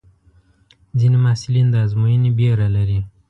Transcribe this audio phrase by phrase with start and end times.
[0.99, 2.99] ځینې محصلین د ازموینې وېره لري.